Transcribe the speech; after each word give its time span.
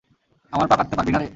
আমার 0.53 0.67
পা 0.67 0.75
কাটতে 0.77 0.95
পারবি 0.97 1.11
না 1.11 1.19
রে। 1.19 1.27